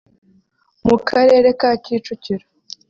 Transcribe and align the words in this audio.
mu 0.87 0.97
karere 1.07 1.49
ka 1.59 1.71
Kicukiro 1.83 2.45